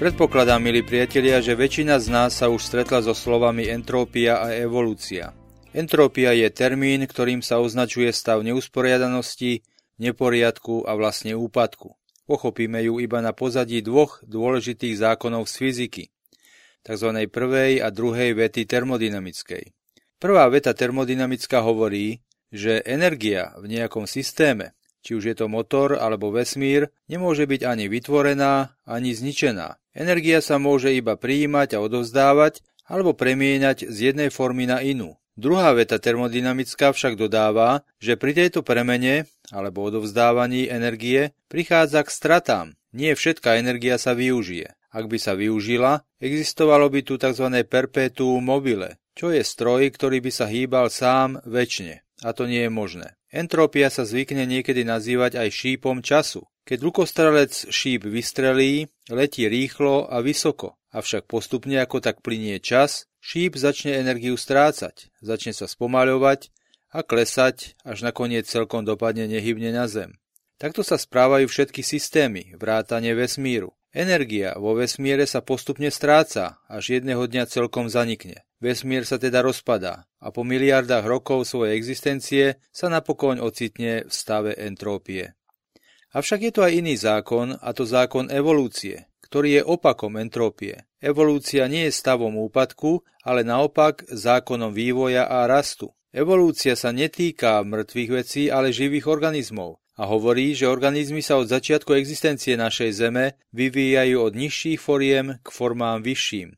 Predpokladám, 0.00 0.64
milí 0.64 0.80
priatelia, 0.80 1.44
že 1.44 1.52
väčšina 1.52 2.00
z 2.00 2.08
nás 2.08 2.32
sa 2.32 2.48
už 2.48 2.64
stretla 2.64 3.04
so 3.04 3.12
slovami 3.12 3.68
entrópia 3.68 4.40
a 4.40 4.48
evolúcia. 4.56 5.36
Entrópia 5.76 6.32
je 6.32 6.48
termín, 6.48 7.04
ktorým 7.04 7.44
sa 7.44 7.60
označuje 7.60 8.08
stav 8.08 8.40
neusporiadanosti, 8.40 9.60
neporiadku 10.00 10.88
a 10.88 10.96
vlastne 10.96 11.36
úpadku. 11.36 12.00
Pochopíme 12.24 12.80
ju 12.80 12.96
iba 12.96 13.20
na 13.20 13.36
pozadí 13.36 13.84
dvoch 13.84 14.24
dôležitých 14.24 15.04
zákonov 15.04 15.44
z 15.44 15.68
fyziky, 15.68 16.04
tzv. 16.80 17.08
prvej 17.28 17.84
a 17.84 17.92
druhej 17.92 18.32
vety 18.32 18.64
termodynamickej. 18.64 19.68
Prvá 20.16 20.48
veta 20.48 20.72
termodynamická 20.72 21.60
hovorí, 21.60 22.24
že 22.48 22.80
energia 22.88 23.52
v 23.60 23.68
nejakom 23.68 24.08
systéme, 24.08 24.72
či 25.00 25.16
už 25.16 25.32
je 25.32 25.36
to 25.36 25.46
motor 25.48 25.96
alebo 25.96 26.32
vesmír, 26.32 26.92
nemôže 27.08 27.48
byť 27.48 27.62
ani 27.64 27.88
vytvorená, 27.88 28.76
ani 28.84 29.16
zničená. 29.16 29.80
Energia 29.96 30.38
sa 30.44 30.60
môže 30.60 30.94
iba 30.94 31.18
prijímať 31.18 31.76
a 31.76 31.82
odovzdávať 31.82 32.62
alebo 32.86 33.14
premieňať 33.14 33.86
z 33.86 34.12
jednej 34.12 34.30
formy 34.30 34.66
na 34.66 34.82
inú. 34.82 35.20
Druhá 35.40 35.72
veta 35.72 35.96
termodynamická 35.96 36.92
však 36.92 37.16
dodáva, 37.16 37.86
že 37.96 38.20
pri 38.20 38.36
tejto 38.36 38.60
premene 38.60 39.30
alebo 39.48 39.86
odovzdávaní 39.88 40.68
energie 40.68 41.32
prichádza 41.48 42.04
k 42.04 42.10
stratám. 42.12 42.66
Nie 42.92 43.14
všetká 43.14 43.56
energia 43.56 43.96
sa 43.96 44.12
využije. 44.12 44.74
Ak 44.90 45.06
by 45.06 45.18
sa 45.22 45.38
využila, 45.38 46.02
existovalo 46.18 46.90
by 46.90 47.00
tu 47.06 47.14
tzv. 47.14 47.46
perpetuum 47.62 48.42
mobile, 48.42 48.98
čo 49.14 49.30
je 49.30 49.46
stroj, 49.46 49.86
ktorý 49.94 50.18
by 50.18 50.30
sa 50.34 50.50
hýbal 50.50 50.90
sám 50.90 51.38
väčšine. 51.46 52.02
A 52.26 52.34
to 52.34 52.50
nie 52.50 52.66
je 52.66 52.72
možné. 52.74 53.19
Entrópia 53.30 53.94
sa 53.94 54.02
zvykne 54.02 54.42
niekedy 54.42 54.82
nazývať 54.82 55.38
aj 55.38 55.48
šípom 55.54 56.02
času. 56.02 56.50
Keď 56.66 56.78
lukostrelec 56.82 57.70
šíp 57.70 58.02
vystrelí, 58.02 58.90
letí 59.06 59.46
rýchlo 59.46 60.10
a 60.10 60.18
vysoko, 60.18 60.74
avšak 60.90 61.30
postupne 61.30 61.78
ako 61.78 62.02
tak 62.02 62.26
plinie 62.26 62.58
čas, 62.58 63.06
šíp 63.22 63.54
začne 63.54 64.02
energiu 64.02 64.34
strácať, 64.34 65.14
začne 65.22 65.54
sa 65.54 65.70
spomaľovať 65.70 66.50
a 66.90 67.06
klesať, 67.06 67.78
až 67.86 68.02
nakoniec 68.02 68.50
celkom 68.50 68.82
dopadne 68.82 69.30
nehybne 69.30 69.70
na 69.70 69.86
zem. 69.86 70.18
Takto 70.58 70.82
sa 70.82 70.98
správajú 70.98 71.46
všetky 71.46 71.86
systémy, 71.86 72.58
vrátane 72.58 73.14
vesmíru. 73.14 73.72
Energia 73.94 74.58
vo 74.58 74.74
vesmíre 74.74 75.24
sa 75.26 75.38
postupne 75.42 75.90
stráca, 75.90 76.58
až 76.66 76.98
jedného 76.98 77.26
dňa 77.30 77.46
celkom 77.46 77.86
zanikne. 77.86 78.42
Vesmír 78.60 79.08
sa 79.08 79.16
teda 79.16 79.40
rozpadá 79.40 80.04
a 80.20 80.28
po 80.28 80.44
miliardách 80.44 81.08
rokov 81.08 81.48
svojej 81.48 81.80
existencie 81.80 82.60
sa 82.68 82.92
napokon 82.92 83.40
ocitne 83.40 84.04
v 84.04 84.12
stave 84.12 84.52
entrópie. 84.52 85.32
Avšak 86.12 86.40
je 86.44 86.52
to 86.52 86.60
aj 86.68 86.72
iný 86.76 86.94
zákon, 87.00 87.56
a 87.56 87.70
to 87.72 87.88
zákon 87.88 88.28
evolúcie, 88.28 89.08
ktorý 89.24 89.60
je 89.60 89.62
opakom 89.64 90.20
entrópie. 90.20 90.84
Evolúcia 91.00 91.64
nie 91.72 91.88
je 91.88 91.96
stavom 91.96 92.36
úpadku, 92.36 93.00
ale 93.24 93.46
naopak 93.46 94.04
zákonom 94.10 94.76
vývoja 94.76 95.24
a 95.24 95.48
rastu. 95.48 95.94
Evolúcia 96.10 96.74
sa 96.74 96.90
netýka 96.90 97.62
mŕtvych 97.62 98.10
vecí, 98.10 98.42
ale 98.50 98.74
živých 98.74 99.06
organizmov 99.06 99.80
a 100.00 100.08
hovorí, 100.08 100.56
že 100.56 100.66
organizmy 100.66 101.22
sa 101.22 101.36
od 101.36 101.46
začiatku 101.46 101.92
existencie 101.94 102.56
našej 102.56 102.90
Zeme 102.90 103.26
vyvíjajú 103.52 104.16
od 104.18 104.32
nižších 104.32 104.80
foriem 104.80 105.38
k 105.44 105.48
formám 105.52 106.00
vyšším. 106.00 106.56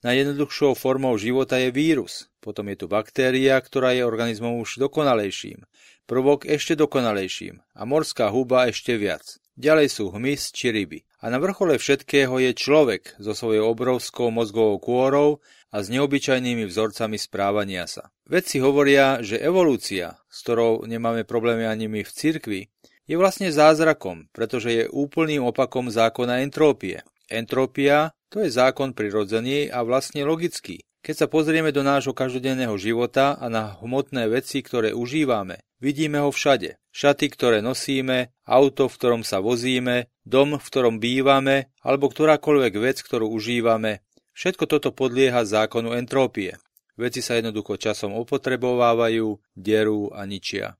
Najjednoduchšou 0.00 0.72
formou 0.80 1.12
života 1.20 1.60
je 1.60 1.68
vírus, 1.68 2.32
potom 2.40 2.72
je 2.72 2.76
tu 2.80 2.86
baktéria, 2.88 3.60
ktorá 3.60 3.92
je 3.92 4.00
organizmom 4.00 4.56
už 4.64 4.80
dokonalejším, 4.80 5.68
prvok 6.08 6.48
ešte 6.48 6.72
dokonalejším 6.72 7.60
a 7.76 7.82
morská 7.84 8.32
huba 8.32 8.72
ešte 8.72 8.96
viac. 8.96 9.36
Ďalej 9.60 9.92
sú 9.92 10.08
hmyz 10.08 10.56
či 10.56 10.72
ryby. 10.72 11.04
A 11.20 11.28
na 11.28 11.36
vrchole 11.36 11.76
všetkého 11.76 12.32
je 12.40 12.56
človek 12.56 13.20
so 13.20 13.36
svojou 13.36 13.76
obrovskou 13.76 14.32
mozgovou 14.32 14.80
kôrou 14.80 15.44
a 15.68 15.84
s 15.84 15.92
neobyčajnými 15.92 16.64
vzorcami 16.64 17.20
správania 17.20 17.84
sa. 17.84 18.08
Vedci 18.24 18.56
hovoria, 18.56 19.20
že 19.20 19.36
evolúcia, 19.36 20.16
s 20.32 20.40
ktorou 20.48 20.88
nemáme 20.88 21.28
problémy 21.28 21.68
ani 21.68 21.92
my 21.92 22.00
v 22.00 22.14
cirkvi, 22.16 22.60
je 23.04 23.20
vlastne 23.20 23.52
zázrakom, 23.52 24.32
pretože 24.32 24.72
je 24.72 24.84
úplným 24.88 25.44
opakom 25.44 25.92
zákona 25.92 26.40
entrópie. 26.40 27.04
Entrópia 27.30 28.10
to 28.26 28.42
je 28.42 28.50
zákon 28.50 28.90
prirodzený 28.90 29.70
a 29.70 29.86
vlastne 29.86 30.26
logický. 30.26 30.82
Keď 31.00 31.14
sa 31.16 31.26
pozrieme 31.32 31.72
do 31.72 31.80
nášho 31.80 32.12
každodenného 32.12 32.76
života 32.76 33.32
a 33.40 33.48
na 33.48 33.80
hmotné 33.80 34.28
veci, 34.28 34.60
ktoré 34.60 34.92
užívame, 34.92 35.64
vidíme 35.80 36.20
ho 36.20 36.28
všade. 36.28 36.76
Šaty, 36.92 37.32
ktoré 37.32 37.64
nosíme, 37.64 38.34
auto, 38.44 38.90
v 38.90 38.96
ktorom 39.00 39.22
sa 39.24 39.40
vozíme, 39.40 40.12
dom, 40.28 40.60
v 40.60 40.66
ktorom 40.66 41.00
bývame, 41.00 41.72
alebo 41.80 42.12
ktorákoľvek 42.12 42.74
vec, 42.82 43.00
ktorú 43.00 43.32
užívame. 43.32 44.04
Všetko 44.36 44.68
toto 44.68 44.90
podlieha 44.92 45.46
zákonu 45.46 45.96
entrópie. 45.96 46.60
Veci 47.00 47.24
sa 47.24 47.40
jednoducho 47.40 47.80
časom 47.80 48.12
opotrebovávajú, 48.20 49.40
derú 49.56 50.12
a 50.12 50.28
ničia. 50.28 50.76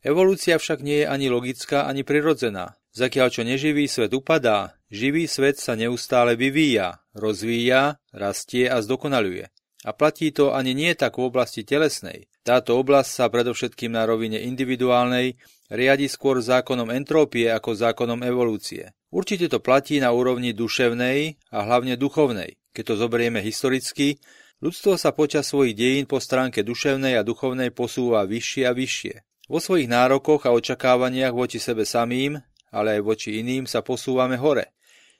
Evolúcia 0.00 0.56
však 0.56 0.80
nie 0.80 1.04
je 1.04 1.10
ani 1.10 1.26
logická, 1.28 1.84
ani 1.84 2.06
prirodzená. 2.06 2.78
Zakiaľ 2.96 3.28
čo 3.28 3.42
neživý 3.44 3.84
svet 3.84 4.16
upadá, 4.16 4.75
živý 4.90 5.26
svet 5.26 5.58
sa 5.58 5.74
neustále 5.74 6.38
vyvíja, 6.38 7.02
rozvíja, 7.12 7.98
rastie 8.14 8.70
a 8.70 8.82
zdokonaluje. 8.82 9.50
A 9.86 9.90
platí 9.94 10.34
to 10.34 10.50
ani 10.50 10.74
nie 10.74 10.92
tak 10.98 11.14
v 11.18 11.30
oblasti 11.30 11.62
telesnej. 11.62 12.26
Táto 12.42 12.78
oblasť 12.78 13.10
sa 13.10 13.24
predovšetkým 13.30 13.94
na 13.94 14.06
rovine 14.06 14.42
individuálnej 14.42 15.38
riadi 15.70 16.06
skôr 16.10 16.42
zákonom 16.42 16.90
entrópie 16.94 17.50
ako 17.50 17.74
zákonom 17.74 18.22
evolúcie. 18.26 18.94
Určite 19.10 19.46
to 19.46 19.62
platí 19.62 20.02
na 20.02 20.10
úrovni 20.10 20.50
duševnej 20.54 21.38
a 21.54 21.58
hlavne 21.62 21.94
duchovnej. 21.94 22.58
Keď 22.74 22.84
to 22.86 22.94
zoberieme 22.98 23.38
historicky, 23.42 24.18
ľudstvo 24.58 24.98
sa 24.98 25.14
počas 25.14 25.50
svojich 25.50 25.78
dejín 25.78 26.04
po 26.10 26.18
stránke 26.18 26.66
duševnej 26.66 27.18
a 27.18 27.26
duchovnej 27.26 27.70
posúva 27.70 28.26
vyššie 28.26 28.62
a 28.66 28.72
vyššie. 28.74 29.14
Vo 29.46 29.62
svojich 29.62 29.86
nárokoch 29.86 30.46
a 30.46 30.54
očakávaniach 30.54 31.30
voči 31.30 31.62
sebe 31.62 31.86
samým 31.86 32.42
ale 32.76 33.00
aj 33.00 33.02
voči 33.02 33.40
iným 33.40 33.64
sa 33.64 33.80
posúvame 33.80 34.36
hore. 34.36 34.75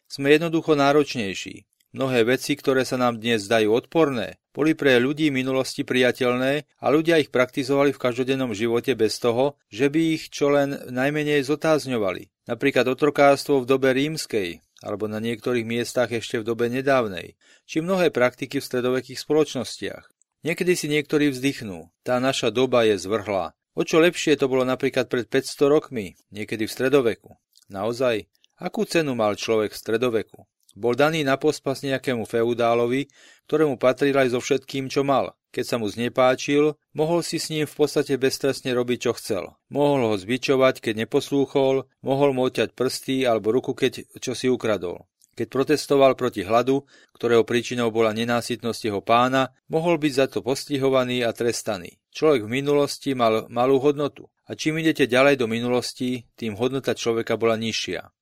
Sme 0.07 0.39
jednoducho 0.39 0.79
náročnejší. 0.79 1.67
Mnohé 1.91 2.29
veci, 2.29 2.55
ktoré 2.55 2.87
sa 2.87 2.95
nám 2.95 3.19
dnes 3.19 3.49
zdajú 3.51 3.75
odporné, 3.75 4.39
boli 4.55 4.79
pre 4.79 5.03
ľudí 5.03 5.35
minulosti 5.35 5.83
priateľné 5.83 6.69
a 6.79 6.87
ľudia 6.93 7.19
ich 7.19 7.35
praktizovali 7.35 7.91
v 7.91 8.03
každodennom 8.03 8.55
živote 8.55 8.95
bez 8.95 9.19
toho, 9.19 9.59
že 9.67 9.91
by 9.91 10.15
ich 10.15 10.31
čo 10.31 10.53
len 10.53 10.79
najmenej 10.93 11.43
zotázňovali. 11.43 12.47
Napríklad 12.47 12.87
otrokárstvo 12.87 13.65
v 13.65 13.69
dobe 13.69 13.91
rímskej, 13.97 14.63
alebo 14.85 15.11
na 15.11 15.19
niektorých 15.19 15.67
miestach 15.67 16.13
ešte 16.15 16.39
v 16.39 16.47
dobe 16.47 16.71
nedávnej, 16.71 17.35
či 17.67 17.83
mnohé 17.83 18.15
praktiky 18.15 18.63
v 18.63 18.69
stredovekých 18.69 19.19
spoločnostiach. 19.19 20.05
Niekedy 20.47 20.73
si 20.79 20.87
niektorí 20.87 21.35
vzdychnú, 21.35 21.91
tá 22.07 22.23
naša 22.23 22.55
doba 22.55 22.87
je 22.87 22.95
zvrhlá. 23.01 23.57
O 23.75 23.83
čo 23.83 23.99
lepšie 23.99 24.39
to 24.39 24.47
bolo 24.47 24.63
napríklad 24.63 25.11
pred 25.11 25.27
500 25.27 25.67
rokmi, 25.69 26.15
niekedy 26.31 26.69
v 26.69 26.75
stredoveku. 26.77 27.35
Naozaj, 27.67 28.31
akú 28.61 28.89
cenu 28.89 29.17
mal 29.17 29.37
človek 29.37 29.73
v 29.73 29.81
stredoveku? 29.81 30.39
Bol 30.77 30.93
daný 30.93 31.25
na 31.25 31.41
pospas 31.41 31.81
nejakému 31.81 32.29
feudálovi, 32.29 33.09
ktorému 33.49 33.81
patril 33.81 34.13
aj 34.13 34.37
so 34.37 34.45
všetkým, 34.45 34.93
čo 34.93 35.09
mal. 35.09 35.33
Keď 35.49 35.65
sa 35.65 35.77
mu 35.81 35.89
znepáčil, 35.89 36.77
mohol 36.93 37.25
si 37.25 37.41
s 37.41 37.49
ním 37.49 37.65
v 37.65 37.73
podstate 37.73 38.21
beztrestne 38.21 38.77
robiť, 38.77 39.09
čo 39.09 39.13
chcel. 39.17 39.57
Mohol 39.73 40.13
ho 40.13 40.15
zbičovať, 40.21 40.85
keď 40.85 41.09
neposlúchol, 41.09 41.89
mohol 42.05 42.31
mu 42.37 42.45
oťať 42.45 42.77
prsty 42.77 43.25
alebo 43.25 43.57
ruku, 43.57 43.73
keď 43.73 44.05
čo 44.21 44.37
si 44.37 44.53
ukradol. 44.53 45.09
Keď 45.33 45.49
protestoval 45.49 46.13
proti 46.13 46.45
hladu, 46.45 46.85
ktorého 47.17 47.45
príčinou 47.45 47.89
bola 47.89 48.13
nenásytnosť 48.13 48.81
jeho 48.89 49.01
pána, 49.01 49.57
mohol 49.73 49.97
byť 49.97 50.13
za 50.13 50.27
to 50.29 50.45
postihovaný 50.45 51.25
a 51.25 51.33
trestaný. 51.33 51.97
Človek 52.13 52.49
v 52.49 52.53
minulosti 52.61 53.17
mal 53.17 53.49
malú 53.49 53.81
hodnotu 53.81 54.29
a 54.49 54.57
čím 54.57 54.81
idete 54.81 55.05
ďalej 55.05 55.41
do 55.41 55.49
minulosti, 55.49 56.25
tým 56.37 56.57
hodnota 56.57 56.97
človeka 56.97 57.37
bola 57.37 57.57
nižšia. 57.61 58.16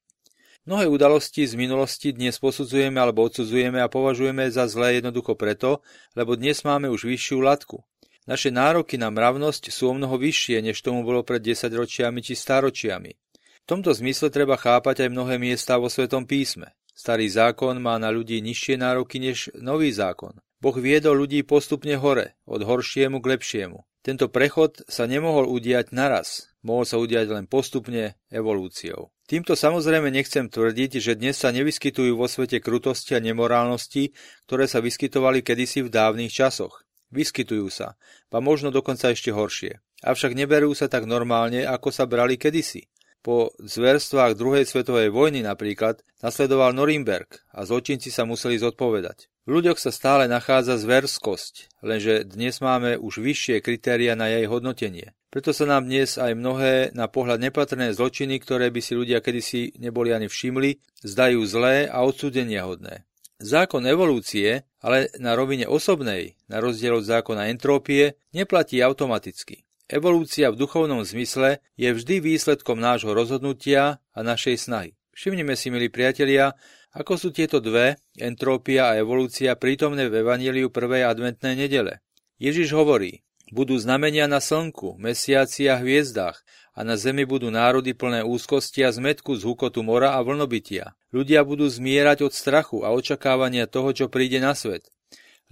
Mnohé 0.65 0.89
udalosti 0.89 1.45
z 1.45 1.61
minulosti 1.61 2.17
dnes 2.17 2.41
posudzujeme 2.41 2.97
alebo 2.97 3.29
odsudzujeme 3.29 3.85
a 3.85 3.93
považujeme 3.93 4.49
za 4.49 4.65
zlé 4.65 4.97
jednoducho 4.97 5.37
preto, 5.37 5.85
lebo 6.17 6.41
dnes 6.41 6.65
máme 6.65 6.89
už 6.89 7.05
vyššiu 7.05 7.45
latku. 7.45 7.85
Naše 8.25 8.49
nároky 8.49 8.97
na 8.97 9.13
mravnosť 9.13 9.69
sú 9.69 9.93
o 9.93 9.95
mnoho 10.01 10.17
vyššie, 10.17 10.65
než 10.65 10.81
tomu 10.81 11.05
bolo 11.05 11.21
pred 11.21 11.45
10 11.45 11.69
ročiami 11.69 12.25
či 12.25 12.33
staročiami. 12.33 13.13
V 13.61 13.67
tomto 13.69 13.93
zmysle 13.93 14.33
treba 14.33 14.57
chápať 14.57 15.05
aj 15.05 15.13
mnohé 15.13 15.37
miesta 15.37 15.77
vo 15.77 15.93
Svetom 15.93 16.25
písme. 16.25 16.73
Starý 16.97 17.29
zákon 17.29 17.77
má 17.77 18.01
na 18.01 18.09
ľudí 18.09 18.41
nižšie 18.41 18.81
nároky 18.81 19.21
než 19.21 19.53
nový 19.61 19.93
zákon. 19.93 20.41
Boh 20.65 20.77
viedol 20.81 21.29
ľudí 21.29 21.45
postupne 21.45 21.93
hore, 22.01 22.41
od 22.49 22.65
horšiemu 22.65 23.21
k 23.21 23.37
lepšiemu. 23.37 23.85
Tento 24.01 24.33
prechod 24.33 24.81
sa 24.89 25.05
nemohol 25.05 25.45
udiať 25.45 25.93
naraz, 25.93 26.49
mohol 26.65 26.89
sa 26.89 26.97
udiať 26.97 27.29
len 27.37 27.45
postupne 27.45 28.17
evolúciou. 28.33 29.14
Týmto 29.25 29.57
samozrejme 29.57 30.13
nechcem 30.13 30.53
tvrdiť, 30.53 31.01
že 31.01 31.17
dnes 31.17 31.41
sa 31.41 31.49
nevyskytujú 31.49 32.13
vo 32.13 32.29
svete 32.29 32.61
krutosti 32.61 33.17
a 33.17 33.25
nemorálnosti, 33.25 34.13
ktoré 34.45 34.69
sa 34.69 34.85
vyskytovali 34.85 35.41
kedysi 35.41 35.81
v 35.81 35.89
dávnych 35.89 36.29
časoch. 36.29 36.85
Vyskytujú 37.09 37.73
sa, 37.73 37.97
a 38.29 38.39
možno 38.45 38.69
dokonca 38.69 39.09
ešte 39.09 39.33
horšie. 39.33 39.81
Avšak 40.05 40.37
neberú 40.37 40.77
sa 40.77 40.93
tak 40.93 41.09
normálne, 41.09 41.65
ako 41.65 41.89
sa 41.89 42.05
brali 42.05 42.37
kedysi. 42.37 42.85
Po 43.25 43.57
zverstvách 43.57 44.37
druhej 44.37 44.69
svetovej 44.69 45.09
vojny 45.09 45.41
napríklad 45.41 46.05
nasledoval 46.21 46.77
Norimberg 46.77 47.41
a 47.57 47.65
zločinci 47.65 48.13
sa 48.13 48.29
museli 48.29 48.61
zodpovedať. 48.61 49.33
V 49.49 49.57
ľuďoch 49.57 49.81
sa 49.81 49.89
stále 49.89 50.29
nachádza 50.29 50.77
zverskosť, 50.77 51.81
lenže 51.81 52.29
dnes 52.29 52.61
máme 52.61 53.01
už 53.01 53.25
vyššie 53.25 53.65
kritéria 53.65 54.13
na 54.13 54.29
jej 54.29 54.45
hodnotenie. 54.45 55.17
Preto 55.35 55.51
sa 55.51 55.67
nám 55.67 55.91
dnes 55.91 56.15
aj 56.15 56.31
mnohé 56.39 56.95
na 56.95 57.11
pohľad 57.11 57.43
nepatrné 57.43 57.91
zločiny, 57.91 58.39
ktoré 58.39 58.71
by 58.71 58.79
si 58.79 58.95
ľudia 58.95 59.19
kedysi 59.19 59.75
neboli 59.83 60.15
ani 60.15 60.31
všimli, 60.31 61.03
zdajú 61.03 61.43
zlé 61.43 61.91
a 61.91 62.07
odsúdenia 62.07 62.63
hodné. 62.63 63.03
Zákon 63.43 63.83
evolúcie, 63.83 64.63
ale 64.79 65.11
na 65.19 65.35
rovine 65.35 65.67
osobnej, 65.67 66.39
na 66.47 66.63
rozdiel 66.63 67.03
od 67.03 67.05
zákona 67.11 67.51
entrópie, 67.51 68.15
neplatí 68.31 68.79
automaticky. 68.79 69.67
Evolúcia 69.91 70.55
v 70.55 70.61
duchovnom 70.63 71.03
zmysle 71.03 71.59
je 71.75 71.91
vždy 71.91 72.23
výsledkom 72.23 72.79
nášho 72.79 73.11
rozhodnutia 73.11 73.99
a 74.15 74.21
našej 74.23 74.71
snahy. 74.71 74.95
Všimnime 75.19 75.59
si, 75.59 75.67
milí 75.67 75.91
priatelia, 75.91 76.55
ako 76.95 77.19
sú 77.19 77.29
tieto 77.35 77.59
dve, 77.59 77.99
entrópia 78.15 78.95
a 78.95 79.03
evolúcia, 79.03 79.59
prítomné 79.59 80.07
v 80.07 80.23
Evangeliu 80.23 80.71
prvej 80.71 81.11
adventnej 81.11 81.59
nedele. 81.59 82.07
Ježiš 82.39 82.71
hovorí, 82.71 83.24
budú 83.53 83.77
znamenia 83.77 84.25
na 84.31 84.41
slnku, 84.41 84.97
mesiaci 84.97 85.69
a 85.69 85.77
hviezdách 85.81 86.41
a 86.75 86.81
na 86.83 86.99
zemi 86.99 87.23
budú 87.29 87.53
národy 87.53 87.95
plné 87.95 88.25
úzkosti 88.25 88.83
a 88.83 88.91
zmetku 88.91 89.37
z 89.39 89.47
hukotu 89.47 89.85
mora 89.85 90.17
a 90.17 90.25
vlnobytia. 90.25 90.97
Ľudia 91.15 91.47
budú 91.47 91.71
zmierať 91.71 92.27
od 92.27 92.33
strachu 92.35 92.83
a 92.83 92.91
očakávania 92.91 93.71
toho, 93.71 93.95
čo 93.95 94.07
príde 94.11 94.43
na 94.43 94.57
svet, 94.59 94.91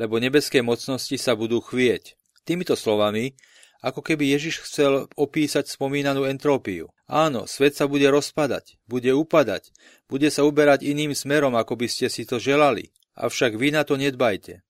lebo 0.00 0.18
nebeské 0.18 0.64
mocnosti 0.64 1.14
sa 1.20 1.38
budú 1.38 1.62
chvieť. 1.62 2.18
Týmito 2.42 2.74
slovami 2.74 3.38
ako 3.82 3.98
keby 3.98 4.30
Ježiš 4.38 4.62
chcel 4.62 5.10
opísať 5.18 5.66
spomínanú 5.66 6.22
entrópiu. 6.22 6.94
Áno, 7.10 7.50
svet 7.50 7.74
sa 7.74 7.90
bude 7.90 8.06
rozpadať, 8.06 8.78
bude 8.86 9.10
upadať, 9.10 9.74
bude 10.06 10.30
sa 10.30 10.46
uberať 10.46 10.86
iným 10.86 11.18
smerom, 11.18 11.58
ako 11.58 11.74
by 11.74 11.90
ste 11.90 12.06
si 12.06 12.22
to 12.22 12.38
želali. 12.38 12.94
Avšak 13.18 13.58
vy 13.58 13.74
na 13.74 13.82
to 13.82 13.98
nedbajte. 13.98 14.62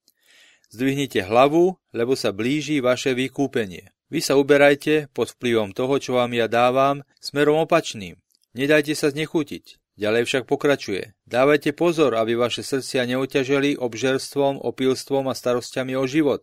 Zdvihnite 0.73 1.21
hlavu, 1.21 1.77
lebo 1.93 2.17
sa 2.17 2.33
blíži 2.33 2.81
vaše 2.81 3.13
vykúpenie. 3.13 3.93
Vy 4.09 4.25
sa 4.25 4.41
uberajte 4.41 5.05
pod 5.13 5.29
vplyvom 5.37 5.69
toho, 5.69 6.01
čo 6.01 6.17
vám 6.17 6.33
ja 6.33 6.49
dávam, 6.49 7.05
smerom 7.21 7.61
opačným. 7.61 8.17
Nedajte 8.57 8.97
sa 8.97 9.13
znechutiť. 9.13 9.77
Ďalej 10.01 10.25
však 10.25 10.43
pokračuje. 10.49 11.13
Dávajte 11.29 11.77
pozor, 11.77 12.17
aby 12.17 12.33
vaše 12.33 12.65
srdcia 12.65 13.05
neoťaželi 13.05 13.77
obžerstvom, 13.77 14.57
opilstvom 14.65 15.29
a 15.29 15.37
starostiami 15.37 15.93
o 15.93 16.09
život, 16.09 16.41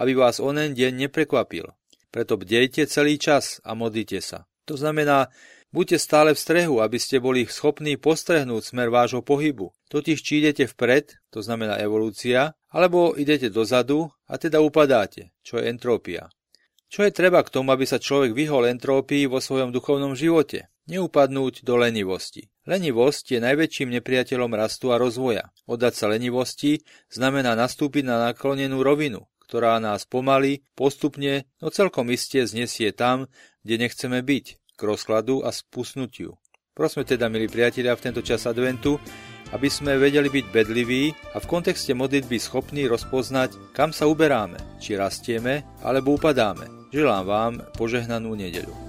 aby 0.00 0.16
vás 0.16 0.40
onen 0.40 0.72
deň 0.72 1.04
neprekvapil. 1.08 1.68
Preto 2.08 2.40
bdejte 2.40 2.88
celý 2.88 3.20
čas 3.20 3.60
a 3.60 3.76
modlite 3.76 4.24
sa. 4.24 4.48
To 4.64 4.80
znamená, 4.80 5.28
buďte 5.68 6.00
stále 6.00 6.32
v 6.32 6.40
strehu, 6.40 6.80
aby 6.80 6.96
ste 6.96 7.20
boli 7.20 7.44
schopní 7.44 8.00
postrehnúť 8.00 8.72
smer 8.72 8.88
vášho 8.88 9.20
pohybu. 9.20 9.76
Totiž 9.92 10.18
či 10.24 10.40
idete 10.40 10.64
vpred, 10.64 11.12
to 11.28 11.44
znamená 11.44 11.76
evolúcia, 11.76 12.56
alebo 12.76 13.16
idete 13.16 13.48
dozadu 13.48 14.12
a 14.28 14.36
teda 14.36 14.60
upadáte, 14.60 15.32
čo 15.40 15.56
je 15.56 15.72
entrópia. 15.72 16.28
Čo 16.92 17.08
je 17.08 17.16
treba 17.16 17.40
k 17.40 17.48
tomu, 17.48 17.72
aby 17.72 17.88
sa 17.88 17.96
človek 17.96 18.36
vyhol 18.36 18.68
entrópii 18.68 19.24
vo 19.24 19.40
svojom 19.40 19.72
duchovnom 19.72 20.12
živote? 20.12 20.68
Neupadnúť 20.86 21.64
do 21.64 21.74
lenivosti. 21.80 22.46
Lenivosť 22.68 23.34
je 23.34 23.40
najväčším 23.42 23.90
nepriateľom 23.98 24.54
rastu 24.54 24.94
a 24.94 25.00
rozvoja. 25.00 25.50
Oddať 25.66 25.94
sa 25.98 26.06
lenivosti 26.06 26.86
znamená 27.10 27.58
nastúpiť 27.58 28.06
na 28.06 28.30
naklonenú 28.30 28.86
rovinu, 28.86 29.26
ktorá 29.42 29.82
nás 29.82 30.06
pomaly, 30.06 30.62
postupne, 30.78 31.50
no 31.58 31.74
celkom 31.74 32.06
iste 32.14 32.44
znesie 32.46 32.94
tam, 32.94 33.26
kde 33.66 33.82
nechceme 33.82 34.22
byť, 34.22 34.46
k 34.78 34.80
rozkladu 34.84 35.42
a 35.42 35.50
spusnutiu. 35.50 36.38
Prosme 36.76 37.02
teda, 37.02 37.26
milí 37.32 37.50
priatelia, 37.50 37.98
v 37.98 38.04
tento 38.04 38.22
čas 38.22 38.46
adventu, 38.46 39.00
aby 39.52 39.68
sme 39.68 39.98
vedeli 39.98 40.30
byť 40.30 40.46
bedliví 40.54 41.10
a 41.34 41.42
v 41.42 41.50
kontexte 41.50 41.92
modlitby 41.92 42.38
schopní 42.38 42.86
rozpoznať, 42.86 43.74
kam 43.74 43.90
sa 43.90 44.06
uberáme, 44.06 44.58
či 44.78 44.94
rastieme 44.94 45.66
alebo 45.82 46.14
upadáme. 46.14 46.66
Želám 46.94 47.24
vám 47.26 47.52
požehnanú 47.74 48.38
nedeľu. 48.38 48.85